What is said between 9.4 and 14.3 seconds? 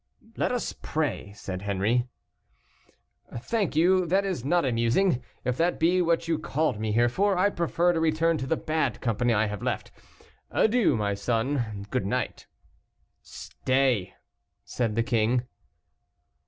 have left. Adieu, my son. Good night." "Stay,"